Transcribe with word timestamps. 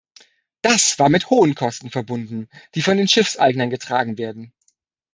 Das 0.63 0.97
war 0.97 1.09
mit 1.09 1.29
hohen 1.29 1.53
Kosten 1.53 1.91
verbunden, 1.91 2.49
die 2.73 2.81
von 2.81 2.97
den 2.97 3.07
Schiffseignern 3.07 3.69
getragen 3.69 4.17
werden. 4.17 4.51